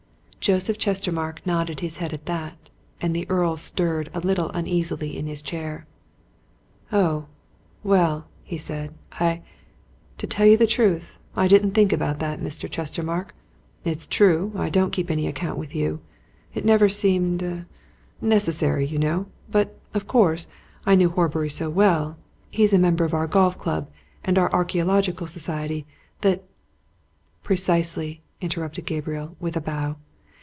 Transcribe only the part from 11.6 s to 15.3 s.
think about that, Mr. Chestermarke. It's true I don't keep any